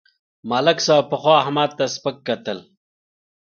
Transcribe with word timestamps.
ملک 0.49 0.77
صاحب 0.85 1.05
پخوا 1.11 1.35
احمد 1.41 1.69
ته 1.77 1.85
سپکه 1.95 2.21
کتل. 2.27 2.59